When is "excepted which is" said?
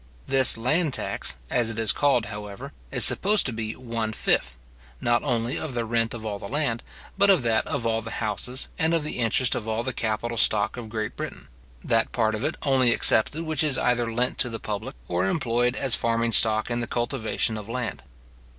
12.89-13.77